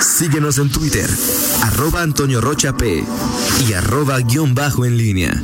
[0.00, 1.08] Síguenos en Twitter,
[1.62, 3.04] arroba Antonio Rocha P
[3.66, 5.42] y arroba guion bajo en línea.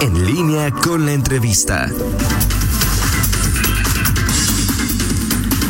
[0.00, 1.90] En línea con la entrevista.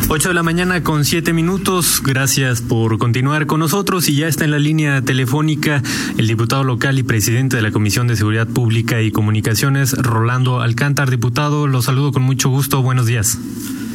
[0.08, 2.03] 8 de la mañana con 7 minutos.
[2.04, 4.08] Gracias por continuar con nosotros.
[4.10, 5.83] Y ya está en la línea telefónica
[6.19, 11.10] el diputado local y presidente de la Comisión de Seguridad Pública y Comunicaciones, Rolando Alcántar.
[11.10, 12.83] Diputado, lo saludo con mucho gusto.
[12.83, 13.38] Buenos días.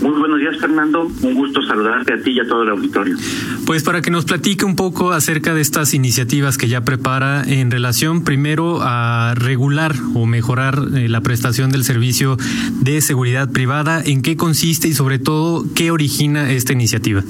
[0.01, 1.07] Muy buenos días, Fernando.
[1.21, 3.17] Un gusto saludarte a ti y a todo el auditorio.
[3.65, 7.71] Pues para que nos platique un poco acerca de estas iniciativas que ya prepara en
[7.71, 12.37] relación primero a regular o mejorar eh, la prestación del servicio
[12.79, 17.23] de seguridad privada, en qué consiste y sobre todo qué origina esta iniciativa.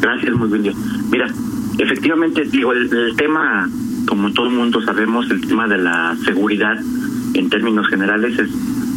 [0.00, 0.74] Gracias, muy bien.
[1.10, 1.28] Mira,
[1.78, 3.70] efectivamente, digo, el, el tema,
[4.06, 6.78] como todo el mundo sabemos, el tema de la seguridad
[7.32, 8.50] en términos generales es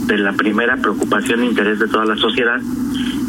[0.08, 2.60] de la primera preocupación e interés de toda la sociedad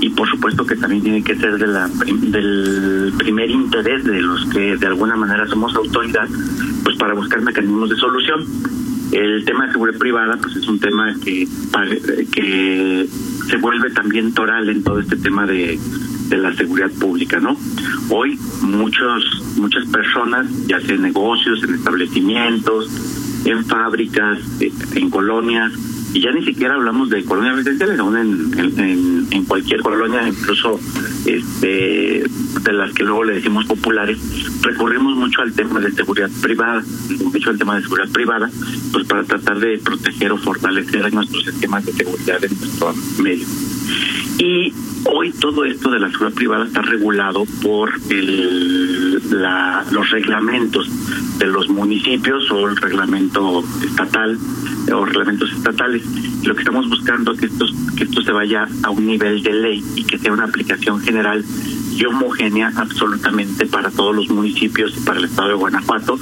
[0.01, 4.47] y por supuesto que también tiene que ser de la del primer interés de los
[4.47, 6.29] que de alguna manera somos autoridad
[6.85, 8.45] pues para buscar mecanismos de solución
[9.11, 11.49] el tema de seguridad privada pues es un tema que
[12.33, 13.09] que
[13.49, 15.79] se vuelve también toral en todo este tema de
[16.29, 17.57] de la seguridad pública, ¿no?
[18.11, 22.91] Hoy muchos muchas personas, ya sea en negocios, en establecimientos,
[23.45, 24.39] en fábricas,
[24.95, 25.73] en colonias,
[26.13, 30.81] y ya ni siquiera hablamos de colonias residenciales, aún en, en, cualquier colonia, incluso
[31.27, 32.25] este,
[32.63, 34.19] de las que luego le decimos populares,
[34.63, 36.83] recurrimos mucho al tema de seguridad privada,
[37.25, 38.51] mucho al tema de seguridad privada,
[38.93, 43.47] pues para tratar de proteger o fortalecer nuestros esquemas de seguridad en nuestro medio.
[44.39, 44.73] Y
[45.05, 50.89] hoy todo esto de la seguridad privada está regulado por el, la, los reglamentos
[51.39, 54.39] de los municipios o el reglamento estatal
[54.93, 56.03] o reglamentos estatales.
[56.45, 59.53] Lo que estamos buscando es que esto, que esto se vaya a un nivel de
[59.53, 61.45] ley y que sea una aplicación general
[61.99, 66.17] y homogénea absolutamente para todos los municipios y para el estado de Guanajuato.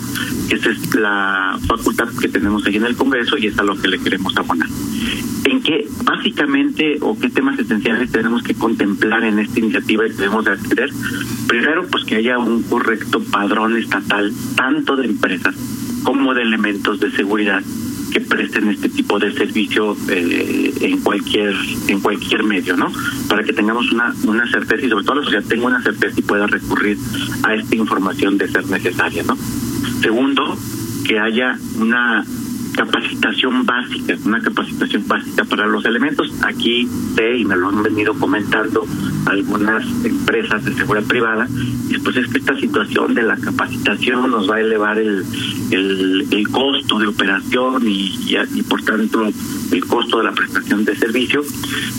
[0.49, 3.89] Esa es la facultad que tenemos ahí en el Congreso y es a lo que
[3.89, 4.69] le queremos abonar.
[5.45, 10.47] ¿En qué básicamente o qué temas esenciales tenemos que contemplar en esta iniciativa y debemos
[10.47, 10.91] de acceder?
[11.47, 15.55] Primero, pues que haya un correcto padrón estatal, tanto de empresas
[16.05, 17.63] como de elementos de seguridad
[18.17, 21.55] que presten este tipo de servicio eh, en cualquier
[21.87, 22.91] en cualquier medio, ¿no?
[23.29, 26.23] Para que tengamos una una certeza y sobre todo la sociedad tenga una certeza y
[26.23, 26.97] pueda recurrir
[27.43, 29.37] a esta información de ser necesaria, ¿no?
[30.01, 30.57] Segundo,
[31.07, 32.25] que haya una
[32.75, 36.33] capacitación básica, una capacitación básica para los elementos.
[36.43, 38.87] Aquí sé y me lo han venido comentando
[39.27, 41.49] algunas empresas de seguridad privada,
[41.89, 45.25] y pues es que esta situación de la capacitación nos va a elevar el,
[45.71, 48.15] el, costo de operación y,
[48.55, 49.27] y, por tanto
[49.73, 51.43] el costo de la prestación de servicio,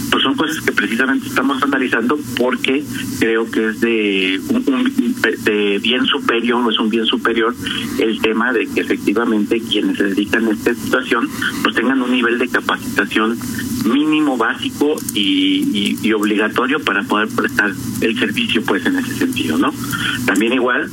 [0.10, 2.84] pues son cosas que precisamente estamos analizando porque
[3.20, 4.98] creo que es de un, un
[5.44, 7.54] de bien superior, es un bien superior
[8.00, 11.28] el tema de que efectivamente quienes se dedican a esta situación
[11.64, 13.38] pues tengan un nivel de capacitación
[13.86, 17.72] mínimo básico y, y, y obligatorio para poder prestar
[18.02, 19.74] el servicio pues en ese sentido no
[20.26, 20.90] también igual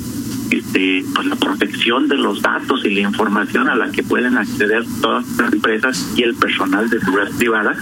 [0.50, 4.84] este, pues la protección de los datos y la información a la que pueden acceder
[5.00, 7.76] todas las empresas y el personal de seguridad privada,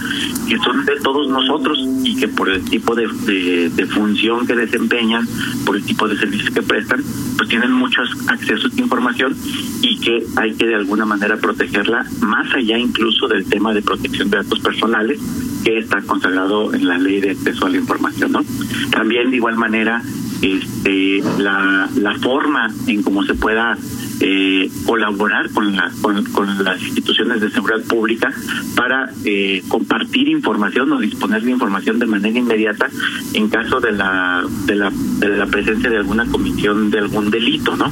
[0.47, 4.55] que son de todos nosotros y que por el tipo de, de, de función que
[4.55, 5.27] desempeñan,
[5.65, 7.03] por el tipo de servicios que prestan,
[7.37, 9.35] pues tienen muchos accesos a información
[9.81, 14.29] y que hay que de alguna manera protegerla más allá incluso del tema de protección
[14.29, 15.19] de datos personales
[15.63, 18.43] que está consagrado en la ley de acceso a la información, ¿no?
[18.91, 20.01] También de igual manera
[20.43, 21.89] este, la,
[22.21, 23.77] forma en cómo se pueda
[24.19, 28.31] eh, colaborar con, la, con, las instituciones de seguridad pública
[28.75, 32.89] para eh, compartir información o disponer de información de manera inmediata
[33.33, 37.75] en caso de la, de la, de la presencia de alguna comisión de algún delito,
[37.75, 37.91] ¿no?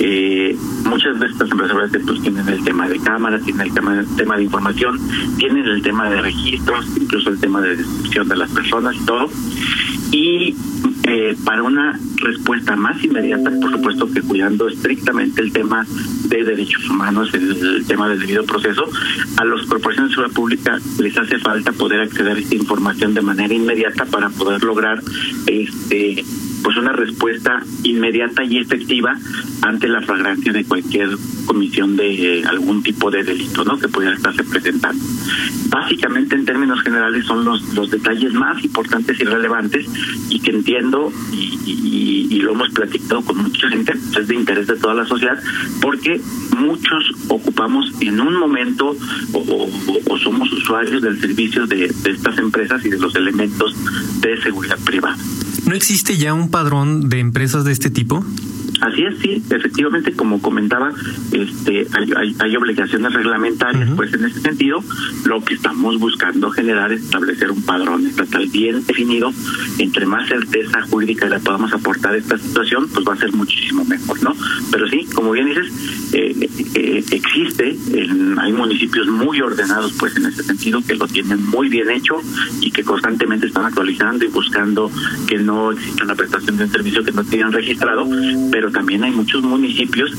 [0.00, 4.36] Eh, muchas de estas empresas pues, tienen el tema de cámaras, tienen el tema, tema
[4.36, 4.98] de información,
[5.38, 9.30] tienen el tema de registros, incluso el tema de descripción de las personas y todo.
[10.10, 10.54] Y
[11.04, 15.84] eh, para una respuesta más inmediata, por supuesto que cuidando estrictamente el tema
[16.28, 18.88] de derechos humanos, el, tema del debido proceso,
[19.36, 23.22] a las corporaciones de seguridad pública les hace falta poder acceder a esta información de
[23.22, 25.02] manera inmediata para poder lograr
[25.46, 26.24] este
[26.62, 29.16] pues una respuesta inmediata y efectiva
[29.62, 31.10] ante la flagrancia de cualquier
[31.46, 33.78] comisión de eh, algún tipo de delito, ¿no?
[33.78, 35.02] Que pudiera estarse presentando.
[35.68, 39.86] Básicamente, en términos generales, son los, los detalles más importantes y relevantes
[40.28, 44.94] y que entiendo y, lo hemos platicado con mucha gente, es de interés de toda
[44.94, 45.40] la sociedad,
[45.80, 46.20] porque
[46.58, 48.96] muchos ocupamos en un momento
[49.32, 53.76] o, somos usuarios del servicio de estas empresas y de los elementos
[54.20, 55.16] de seguridad privada.
[55.66, 58.24] ¿No existe ya un padrón de empresas de este tipo?
[58.82, 60.90] Así es, sí, efectivamente, como comentaba,
[61.30, 64.82] este, hay, hay, obligaciones reglamentarias, pues en ese sentido,
[65.24, 69.32] lo que estamos buscando generar es establecer un padrón estatal bien definido,
[69.78, 73.84] entre más certeza jurídica le podamos aportar a esta situación, pues va a ser muchísimo
[73.84, 74.34] mejor, ¿no?
[74.72, 75.68] Pero sí, como bien dices,
[76.12, 77.76] eh, eh, existe,
[78.38, 82.16] hay municipios muy ordenados, pues en ese sentido, que lo tienen muy bien hecho
[82.60, 84.90] y que constantemente están actualizando y buscando
[85.28, 88.08] que no exista una prestación de un servicio que no tienen registrado,
[88.50, 90.10] pero también hay muchos municipios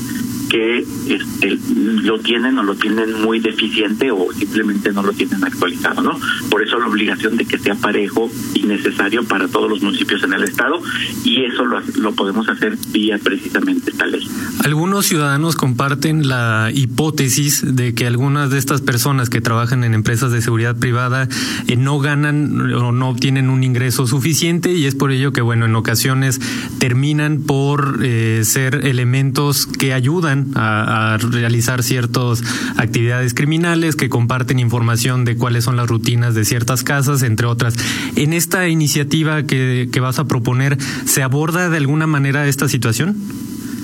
[0.48, 1.58] que este,
[2.02, 6.18] lo tienen o lo tienen muy deficiente o simplemente no lo tienen actualizado, ¿no?
[6.50, 10.32] Por eso la obligación de que sea parejo y necesario para todos los municipios en
[10.32, 10.80] el estado
[11.24, 14.26] y eso lo, lo podemos hacer vía precisamente esta ley.
[14.64, 20.32] Algunos ciudadanos comparten la hipótesis de que algunas de estas personas que trabajan en empresas
[20.32, 21.28] de seguridad privada
[21.66, 25.66] eh, no ganan o no obtienen un ingreso suficiente y es por ello que, bueno,
[25.66, 26.40] en ocasiones
[26.78, 32.42] terminan por eh, ser elementos que ayudan a, realizar ciertas
[32.76, 37.74] actividades criminales, que comparten información de cuáles son las rutinas de ciertas casas, entre otras.
[38.16, 43.16] En esta iniciativa que, que vas a proponer, ¿se aborda de alguna manera esta situación?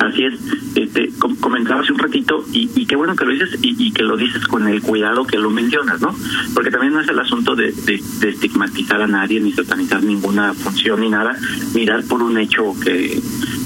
[0.01, 0.35] Así es,
[0.77, 1.11] este,
[1.41, 4.67] comentaba hace un ratito, y, qué bueno que lo dices y, que lo dices con
[4.67, 6.15] el cuidado que lo mencionas, ¿no?
[6.55, 11.03] Porque también no es el asunto de, de, estigmatizar a nadie, ni satanizar ninguna función,
[11.03, 11.37] ni nada,
[11.75, 13.21] mirar por un hecho que,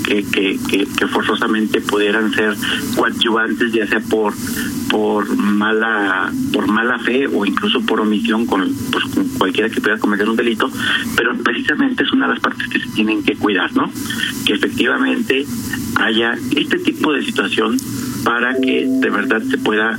[0.05, 2.55] que, que, que, forzosamente pudieran ser
[2.97, 4.35] coadyuvantes, ya sea por
[4.91, 9.99] por mala por mala fe o incluso por omisión con, pues, con cualquiera que pueda
[9.99, 10.71] cometer un delito,
[11.17, 13.91] pero precisamente es una de las partes que se tienen que cuidar, ¿no?
[14.47, 15.47] Que efectivamente
[15.97, 17.77] haya este tipo de situación
[18.25, 19.99] para que de verdad se pueda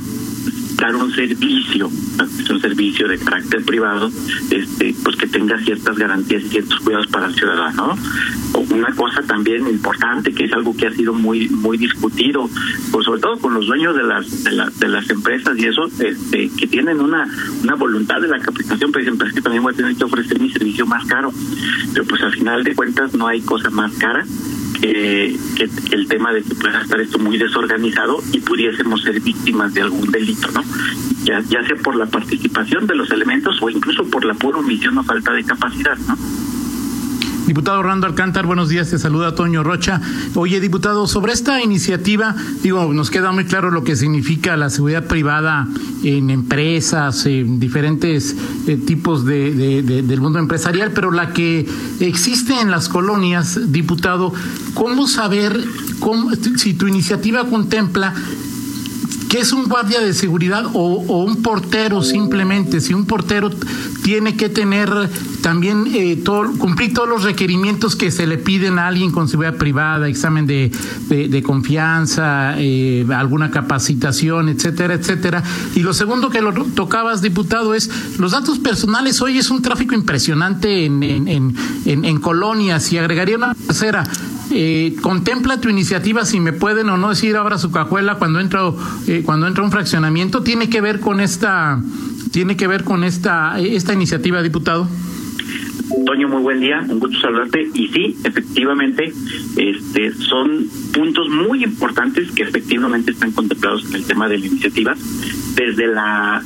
[0.76, 4.10] dar un servicio, un servicio de carácter privado,
[4.50, 7.96] este, pues que tenga ciertas garantías y ciertos cuidados para el ciudadano.
[8.70, 12.48] Una cosa también importante que es algo que ha sido muy muy discutido,
[12.92, 16.66] pues sobre todo con los dueños de las de, las empresas y eso, este, que
[16.66, 17.26] tienen una
[17.62, 20.04] una voluntad de la capacitación, pero dicen, pero es que también voy a tener que
[20.04, 21.32] ofrecer mi servicio más caro.
[21.92, 24.24] Pero pues al final de cuentas no hay cosa más cara
[24.80, 25.36] que,
[25.92, 30.10] el tema de que pueda estar esto muy desorganizado y pudiésemos ser víctimas de algún
[30.10, 30.62] delito, ¿no?
[31.24, 34.96] Ya, ya sea por la participación de los elementos o incluso por la pura omisión
[34.98, 36.16] o falta de capacidad, ¿no?
[37.46, 40.00] Diputado Orlando Alcántar, buenos días, te saluda Toño Rocha.
[40.34, 45.04] Oye, diputado, sobre esta iniciativa, digo, nos queda muy claro lo que significa la seguridad
[45.04, 45.68] privada
[46.02, 48.34] en empresas, en diferentes
[48.66, 51.64] eh, tipos de, del mundo empresarial, pero la que
[52.00, 54.34] existe en las colonias, diputado,
[54.74, 55.56] ¿cómo saber
[56.56, 58.12] si tu iniciativa contempla
[59.28, 62.80] que es un guardia de seguridad o, un portero simplemente.
[62.80, 63.50] Si un portero
[64.02, 64.88] tiene que tener
[65.42, 66.22] también eh,
[66.58, 70.70] cumplir todos los requerimientos que se le piden a alguien con seguridad privada, examen de,
[71.08, 75.42] de, confianza, eh, alguna capacitación, etcétera, etcétera.
[75.74, 79.20] Y lo segundo que lo tocabas, diputado, es los datos personales.
[79.20, 84.04] Hoy es un tráfico impresionante en, en, en, en colonias y agregaría una tercera
[84.58, 88.72] eh, contempla tu iniciativa si me pueden o no decir abra su cajuela cuando entra
[89.06, 91.78] eh, cuando entra un fraccionamiento tiene que ver con esta
[92.32, 94.88] tiene que ver con esta esta iniciativa diputado
[96.04, 97.68] Toño, muy buen día, un gusto saludarte.
[97.74, 99.12] Y sí, efectivamente,
[99.56, 104.94] este, son puntos muy importantes que efectivamente están contemplados en el tema de la iniciativa.
[105.54, 106.42] Desde la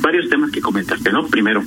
[0.00, 1.26] varios temas que comentaste, ¿no?
[1.26, 1.62] Primero,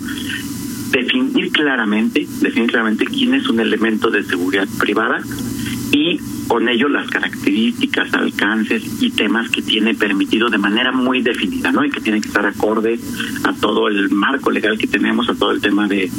[0.91, 5.21] definir claramente, definir claramente quién es un elemento de seguridad privada
[5.91, 6.19] y
[6.51, 11.85] con ello las características, alcances y temas que tiene permitido de manera muy definida, ¿no?
[11.85, 12.99] Y que tiene que estar acorde
[13.45, 16.11] a todo el marco legal que tenemos, a todo el tema de,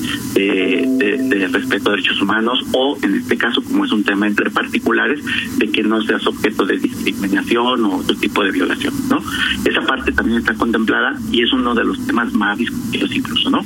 [1.52, 5.22] respeto a derechos humanos o, en este caso, como es un tema entre particulares,
[5.58, 9.22] de que no seas objeto de discriminación o otro tipo de violación, ¿no?
[9.66, 13.62] Esa parte también está contemplada y es uno de los temas más discutidos incluso, ¿no?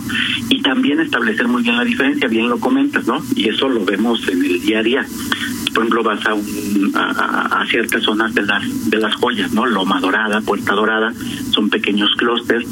[0.48, 3.22] Y también establecer muy bien la diferencia, bien lo comentas, ¿no?
[3.36, 5.06] Y eso lo vemos en el día a día
[5.76, 9.66] por ejemplo, vas a, a, ciertas zonas de las, de las joyas, ¿no?
[9.66, 11.12] Loma Dorada, Puerta Dorada,
[11.50, 12.66] son pequeños clústeres,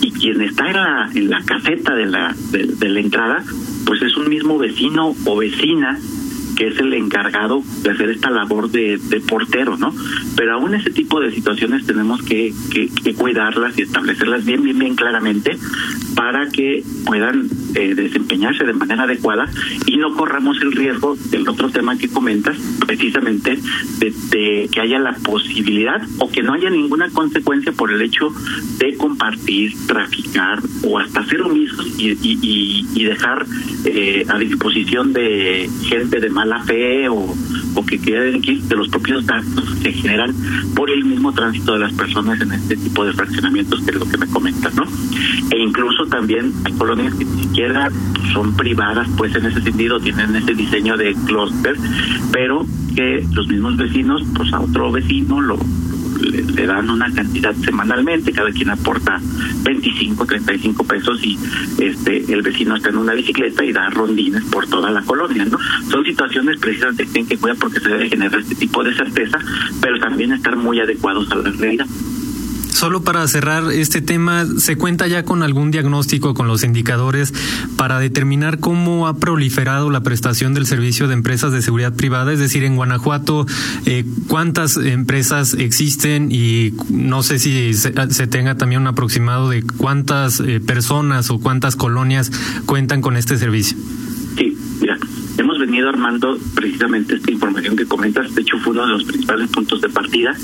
[0.00, 3.44] y quien está en la, en la caseta de la, de, la entrada,
[3.86, 6.00] pues es un mismo vecino o vecina
[6.56, 8.98] que es el encargado de hacer esta labor de,
[9.28, 9.94] portero, ¿no?
[10.34, 14.96] Pero aún ese tipo de situaciones tenemos que, que, cuidarlas y establecerlas bien, bien, bien
[14.96, 15.56] claramente
[16.18, 19.48] para que puedan eh, desempeñarse de manera adecuada
[19.86, 23.56] y no corramos el riesgo del otro tema que comentas, precisamente
[24.00, 28.32] de, que haya la posibilidad o que no haya ninguna consecuencia por el hecho
[28.78, 33.46] de compartir, traficar o hasta ser omisos y, y, y dejar
[33.84, 37.32] eh, a disposición de gente de mala fe o,
[37.78, 40.34] o que queden de los propios datos que generan
[40.74, 44.08] por el mismo tránsito de las personas en este tipo de fraccionamientos, que es lo
[44.08, 44.82] que me comentas, ¿no?
[45.50, 47.88] E incluso también hay colonias que ni siquiera
[48.32, 51.76] son privadas, pues en ese sentido tienen ese diseño de clúster,
[52.32, 52.66] pero
[52.96, 55.56] que los mismos vecinos, pues a otro vecino lo
[56.20, 59.20] le, dan una cantidad semanalmente, cada quien aporta
[59.62, 61.38] 25, 35 pesos y
[61.78, 65.58] este el vecino está en una bicicleta y da rondines por toda la colonia, ¿no?
[65.90, 69.38] Son situaciones precisamente que tienen que cuidar porque se debe generar este tipo de certeza,
[69.80, 71.86] pero también estar muy adecuados a la realidad.
[72.78, 77.34] Solo para cerrar este tema, ¿se cuenta ya con algún diagnóstico con los indicadores
[77.76, 82.32] para determinar cómo ha proliferado la prestación del servicio de empresas de seguridad privada?
[82.32, 83.48] Es decir, en Guanajuato,
[83.84, 86.28] eh, ¿cuántas empresas existen?
[86.30, 87.90] Y no sé si se,
[88.28, 92.30] tenga también un aproximado de cuántas eh, personas o cuántas colonias
[92.64, 93.76] cuentan con este servicio.
[94.36, 94.56] Sí,
[95.78, 98.34] venido armando precisamente esta información que comentas.
[98.34, 100.36] De hecho, fue uno de los principales puntos de partida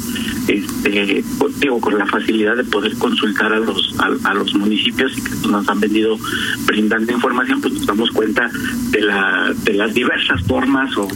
[0.49, 1.25] este,
[1.59, 5.69] digo, con la facilidad de poder consultar a los a, los municipios y que nos
[5.69, 6.19] han venido
[6.67, 8.51] brindando información, pues nos damos cuenta
[8.91, 11.09] de la de las diversas formas o,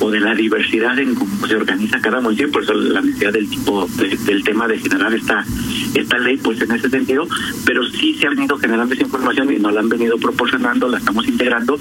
[0.00, 3.48] o, de la diversidad en cómo se organiza cada municipio, por eso la necesidad del
[3.48, 3.86] tipo
[4.26, 5.44] del tema de generar esta
[5.94, 7.28] esta ley, pues en ese sentido,
[7.64, 10.98] pero sí se ha venido generando esa información y nos la han venido proporcionando, la
[10.98, 11.78] estamos integrando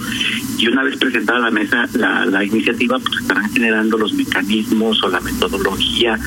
[0.57, 5.03] y una vez presentada a la mesa la, la iniciativa, pues estarán generando los mecanismos
[5.03, 6.19] o la metodología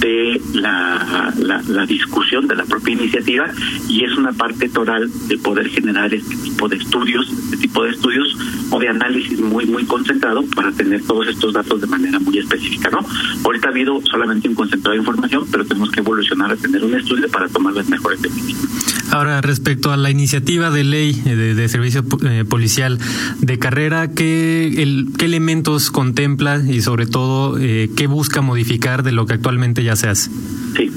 [0.00, 3.46] de la, la, discusión de la propia iniciativa
[3.88, 7.90] y es una parte toral de poder generar este tipo de estudios, este tipo de
[7.90, 8.36] estudios
[8.70, 12.90] o de análisis muy muy concentrado para tener todos estos datos de manera muy específica,
[12.90, 12.98] ¿no?
[13.44, 16.94] Ahorita ha habido solamente un concentrado de información, pero tenemos que evolucionar a tener un
[16.94, 18.78] estudio para tomar las mejores decisiones.
[19.10, 22.98] Ahora, respecto a la iniciativa de ley de, servicio eh, policial
[23.40, 29.12] de carrera, ¿qué, el, ¿qué elementos contempla y sobre todo eh, qué busca modificar de
[29.12, 30.30] lo que actualmente ya se hace?
[30.76, 30.90] Sí,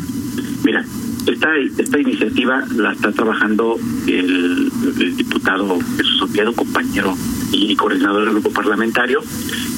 [0.64, 0.86] mira,
[1.28, 4.72] esta, esta iniciativa la está trabajando el,
[5.16, 7.16] diputado Jesús Oviedo, compañero
[7.52, 9.22] y coordinador del grupo parlamentario.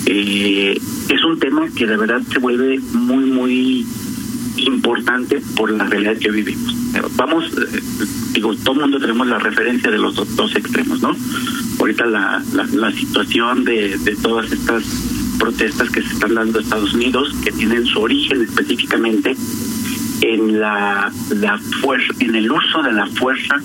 [0.06, 0.78] Eh,
[1.10, 3.86] es un tema que de verdad se vuelve muy, muy
[4.58, 6.83] importante por la realidad que vivimos.
[7.16, 7.82] Vamos, eh,
[8.34, 11.16] digo, todo el mundo tenemos la referencia de los dos, extremos, ¿no?
[11.80, 14.84] Ahorita la, la, situación de, de todas estas
[15.40, 19.36] protestas que se están dando en Estados Unidos, que tienen su origen específicamente
[20.22, 23.56] en la, la fuerza, en el uso de la fuerza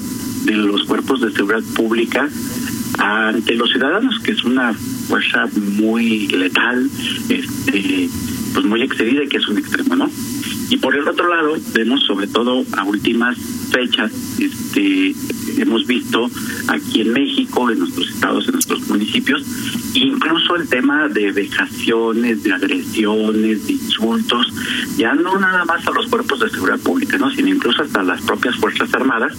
[0.44, 2.28] de los cuerpos de seguridad pública
[2.98, 4.74] ante los ciudadanos, que es una
[5.08, 6.88] fuerza muy letal,
[7.28, 8.08] este,
[8.52, 10.10] pues muy excedida que es un extremo, ¿no?
[10.70, 13.38] Y por el otro lado, vemos sobre todo a últimas
[13.70, 15.14] fechas, este,
[15.56, 16.30] hemos visto
[16.68, 19.42] aquí en México, en nuestros estados, en nuestros municipios,
[20.04, 24.52] incluso el tema de vejaciones, de agresiones, de insultos,
[24.96, 27.30] ya no nada más a los cuerpos de seguridad pública, ¿no?
[27.30, 29.36] sino incluso hasta las propias Fuerzas Armadas,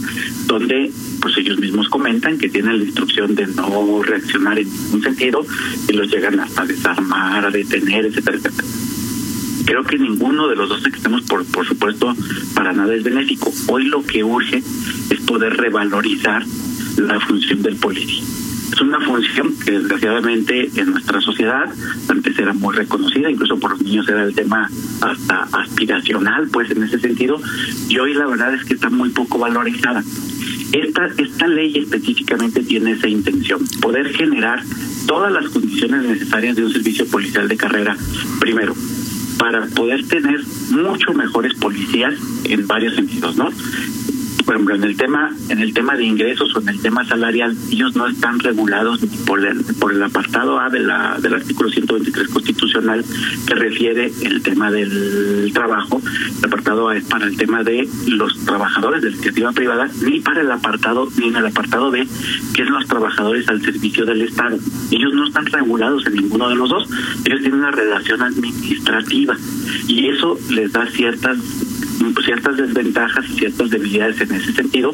[0.48, 5.46] donde pues ellos mismos comentan que tienen la instrucción de no reaccionar en ningún sentido
[5.88, 8.68] y los llegan hasta a desarmar, a detener, etcétera, etcétera
[9.66, 12.16] creo que ninguno de los dos extremos, por, por supuesto,
[12.56, 13.54] para nada es benéfico.
[13.68, 16.44] Hoy lo que urge es poder revalorizar
[16.98, 18.39] la función del policía.
[18.72, 21.66] Es una función que desgraciadamente en nuestra sociedad
[22.08, 24.70] antes era muy reconocida, incluso por los niños era el tema
[25.02, 27.42] hasta aspiracional, pues en ese sentido,
[27.88, 30.04] y hoy la verdad es que está muy poco valorizada.
[30.72, 34.64] Esta, esta ley específicamente tiene esa intención, poder generar
[35.08, 37.98] todas las condiciones necesarias de un servicio policial de carrera.
[38.40, 38.76] Primero,
[39.40, 43.50] para poder tener mucho mejores policías en varios sentidos, ¿no?
[44.50, 47.56] Por ejemplo, en el tema en el tema de ingresos o en el tema salarial,
[47.72, 52.28] ellos no están regulados por el, por el apartado A de la, del artículo 123
[52.30, 53.06] constitucional
[53.46, 56.02] que refiere el tema del trabajo.
[56.40, 60.20] El apartado A es para el tema de los trabajadores de la iniciativa privada, ni
[60.20, 62.08] para el apartado ni en el apartado B,
[62.56, 64.58] que es los trabajadores al servicio del Estado.
[64.90, 66.90] Ellos no están regulados en ninguno de los dos.
[67.24, 69.38] Ellos tienen una relación administrativa
[69.88, 71.38] y eso les da ciertas
[72.24, 74.92] ciertas desventajas y ciertas debilidades en ese sentido,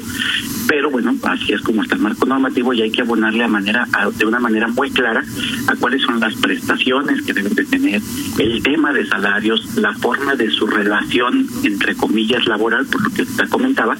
[0.67, 3.87] pero bueno, así es como está el marco normativo y hay que abonarle a manera,
[4.17, 5.23] de una manera muy clara
[5.67, 8.01] a cuáles son las prestaciones que deben de tener,
[8.39, 13.23] el tema de salarios, la forma de su relación, entre comillas, laboral, por lo que
[13.23, 13.97] usted comentaba,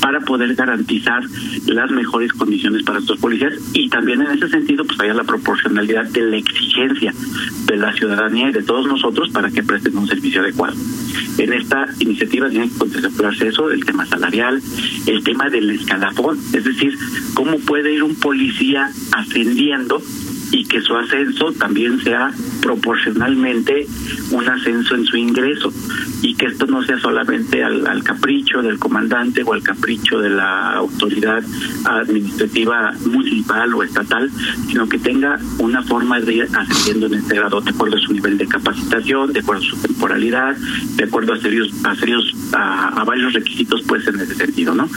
[0.00, 1.22] para poder garantizar
[1.66, 6.04] las mejores condiciones para estos policías y también en ese sentido pues haya la proporcionalidad
[6.06, 7.12] de la exigencia
[7.66, 10.74] de la ciudadanía y de todos nosotros para que presten un servicio adecuado.
[11.38, 14.62] En esta iniciativa tiene que contemplarse eso, el tema salarial,
[15.06, 16.96] el tema del escalafón, es decir,
[17.34, 20.02] cómo puede ir un policía ascendiendo
[20.50, 23.86] y que su ascenso también sea proporcionalmente
[24.30, 25.72] un ascenso en su ingreso
[26.22, 30.72] y que esto no sea solamente al, capricho del comandante o al capricho de la
[30.72, 31.42] autoridad
[31.84, 34.30] administrativa municipal o estatal,
[34.68, 38.12] sino que tenga una forma de ir ascendiendo en este grado de acuerdo a su
[38.12, 40.56] nivel de capacitación, de acuerdo a su temporalidad,
[40.96, 44.88] de acuerdo a serios, a, serios, a, a varios requisitos pues en ese sentido, ¿no?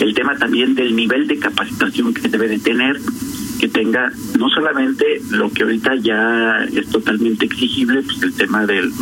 [0.00, 3.00] El tema también del nivel de capacitación que debe de tener
[3.58, 8.92] que tenga no solamente lo que ahorita ya es totalmente exigible, pues el tema del,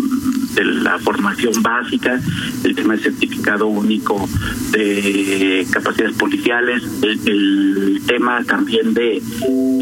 [0.55, 2.21] de la formación básica,
[2.63, 4.29] el tema del certificado único
[4.71, 9.23] de capacidades policiales, el, tema también de,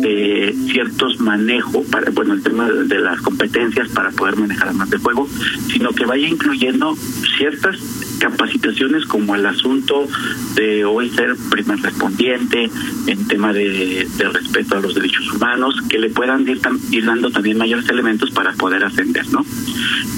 [0.01, 5.29] de, ciertos manejos, bueno, el tema de las competencias para poder manejar armas de fuego,
[5.73, 6.97] sino que vaya incluyendo
[7.37, 10.07] ciertas capacitaciones como el asunto
[10.55, 12.71] de hoy ser primer respondiente
[13.07, 17.59] en tema de, respeto a los derechos humanos, que le puedan ir, ir dando también
[17.59, 19.45] mayores elementos para poder ascender, ¿no?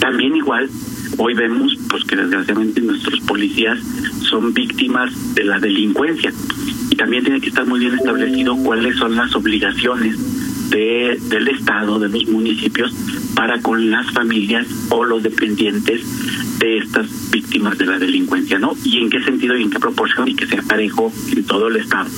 [0.01, 0.69] También igual
[1.19, 3.79] hoy vemos pues que desgraciadamente nuestros policías
[4.23, 6.33] son víctimas de la delincuencia
[6.91, 10.17] y también tiene que estar muy bien establecido cuáles son las obligaciones
[10.71, 12.93] de, del Estado, de los municipios,
[13.35, 16.03] para con las familias o los dependientes
[16.59, 18.75] de estas víctimas de la delincuencia, ¿no?
[18.85, 21.77] Y en qué sentido y en qué proporción y que sea parejo en todo el
[21.77, 22.09] Estado.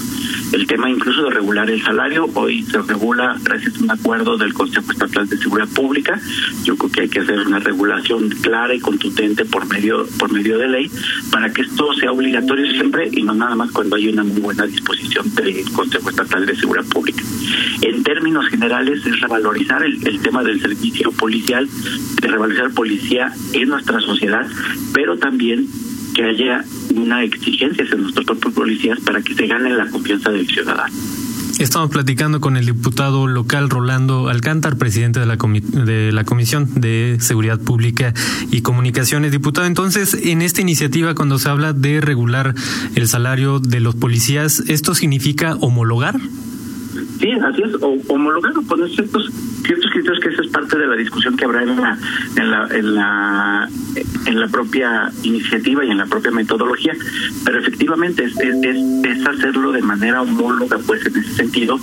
[0.53, 4.55] El tema incluso de regular el salario, hoy se regula gracias a un acuerdo del
[4.55, 6.21] Consejo Estatal de Seguridad Pública.
[6.65, 10.59] Yo creo que hay que hacer una regulación clara y contundente por medio por medio
[10.59, 10.91] de ley
[11.31, 14.67] para que esto sea obligatorio siempre y no nada más cuando hay una muy buena
[14.67, 17.23] disposición del Consejo Estatal de Seguridad Pública.
[17.83, 21.69] En términos generales es revalorizar el, el tema del servicio policial,
[22.21, 24.26] de revalorizar policía en nuestra sociedad,
[24.93, 25.67] pero también
[26.15, 26.65] que haya
[26.95, 30.95] una exigencia hacia nuestros propios policías para que se gane la confianza del ciudadano.
[31.59, 37.17] Estamos platicando con el diputado local Rolando Alcántar, presidente de la, de la Comisión de
[37.21, 38.13] Seguridad Pública
[38.51, 39.33] y Comunicaciones.
[39.33, 42.55] Diputado, entonces, en esta iniciativa, cuando se habla de regular
[42.95, 46.21] el salario de los policías, ¿esto significa homologar?
[47.21, 49.31] Sí, así es, o homologar o poner ciertos
[49.67, 51.99] ciertos criterios que esa es parte de la discusión que habrá en la
[52.37, 53.69] en la en la
[54.27, 56.95] en la propia iniciativa y en la propia metodología
[57.45, 61.81] pero efectivamente es, es, es hacerlo de manera homóloga pues en ese sentido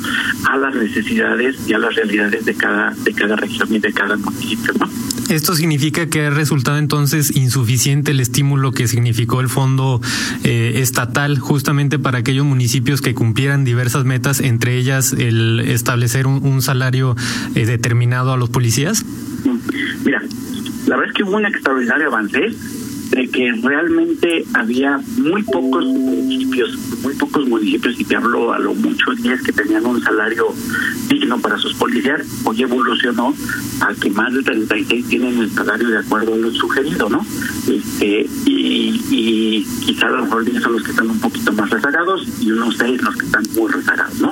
[0.50, 4.16] a las necesidades y a las realidades de cada de cada región y de cada
[4.16, 5.13] municipio ¿no?
[5.30, 10.02] Esto significa que ha resultado entonces insuficiente el estímulo que significó el fondo
[10.44, 16.62] eh, estatal justamente para aquellos municipios que cumplieran diversas metas, entre ellas el establecer un,
[16.62, 17.16] salario
[17.56, 19.06] eh, determinado a los policías?
[20.06, 20.22] Mira,
[20.88, 22.56] la verdad es que hubo un extraordinario avance
[23.14, 28.74] de que realmente había muy pocos municipios, muy pocos municipios, y te hablo a lo
[28.74, 30.48] mucho 10 que tenían un salario
[31.10, 33.36] digno para sus policías, hoy evolucionó
[33.82, 37.24] a que más de 36 tienen el salario de acuerdo a lo sugerido, ¿no?
[37.68, 41.70] Este, y, y quizá a lo mejor 10 son los que están un poquito más
[41.70, 44.32] rezagados y unos 6 los que están muy rezagados, ¿no?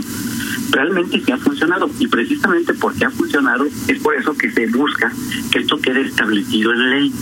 [0.72, 5.12] realmente sí ha funcionado y precisamente porque ha funcionado es por eso que se busca
[5.52, 7.14] que esto quede establecido en ley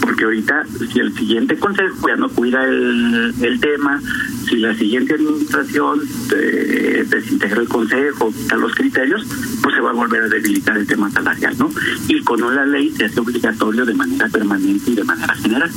[0.00, 4.00] porque ahorita si el siguiente consejo ya no cuida el, el tema,
[4.48, 6.00] si la siguiente administración
[6.34, 9.24] eh, desintegra el consejo, quita los criterios,
[9.62, 11.70] pues se va a volver a debilitar el tema salarial, ¿no?
[12.08, 15.70] Y con una ley se hace obligatorio de manera permanente y de manera general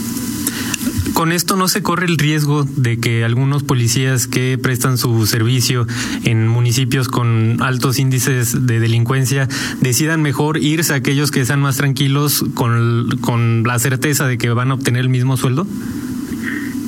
[1.23, 5.88] con esto no se corre el riesgo de que algunos policías que prestan su servicio
[6.25, 9.47] en municipios con altos índices de delincuencia
[9.79, 14.49] decidan mejor irse a aquellos que sean más tranquilos con, con la certeza de que
[14.49, 15.65] van a obtener el mismo sueldo?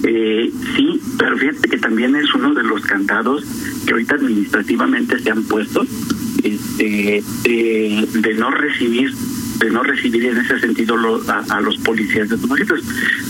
[0.03, 3.41] Eh, sí, pero fíjate que también es uno de los cantados
[3.85, 5.85] que ahorita administrativamente se han puesto
[6.43, 9.13] este, de no recibir
[9.55, 10.95] de no recibir en ese sentido
[11.27, 12.81] a, los policías de los municipios.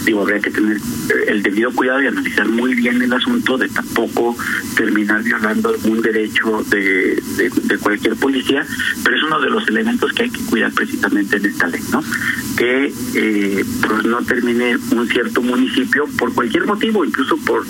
[0.06, 0.78] Digo, habría que tener
[1.28, 4.36] el debido cuidado y analizar muy bien el asunto de tampoco
[4.76, 8.66] terminar violando algún derecho de, de, cualquier policía,
[9.04, 12.04] pero es uno de los elementos que hay que cuidar precisamente en esta ley, ¿no?
[12.58, 17.66] Que eh, pues no termine un cierto municipio por cualquier motivo, incluso por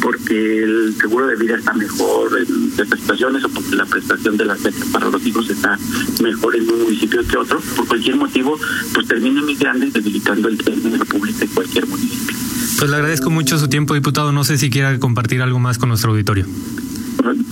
[0.00, 4.44] porque el seguro de vida está mejor en ciertas situaciones o porque la prestación de
[4.44, 4.56] la
[4.92, 5.78] para los hijos está
[6.22, 8.58] mejor en un municipio que otro, por cualquier motivo,
[8.94, 12.36] pues termina migrando y debilitando el término público en cualquier municipio.
[12.78, 14.30] Pues le agradezco mucho su tiempo, diputado.
[14.30, 16.46] No sé si quiera compartir algo más con nuestro auditorio.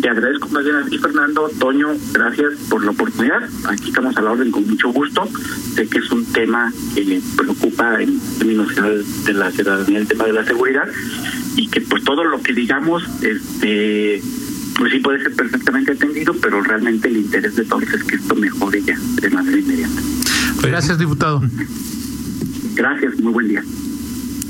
[0.00, 1.50] Te agradezco más bien a ti, Fernando.
[1.58, 3.42] Toño, gracias por la oportunidad.
[3.64, 5.28] Aquí estamos a la orden con mucho gusto.
[5.74, 8.68] Sé que es un tema que preocupa en términos
[9.24, 10.88] de la ciudadanía, el tema de la seguridad,
[11.56, 14.22] y que pues todo lo que digamos, este
[14.78, 18.34] pues sí puede ser perfectamente atendido, pero realmente el interés de todos es que esto
[18.34, 20.02] mejore ya de manera inmediata.
[20.54, 21.42] Pues gracias, diputado.
[22.74, 23.64] Gracias, muy buen día.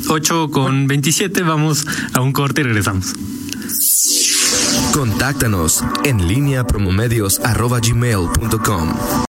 [0.09, 3.15] 8 con 27, vamos a un corte y regresamos.
[4.93, 8.95] Contáctanos en línea promomedios.com.